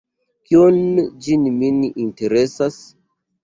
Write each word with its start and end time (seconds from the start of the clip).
Kion 0.47 0.79
ĝi 1.27 1.39
min 1.59 1.79
interesas? 2.07 2.85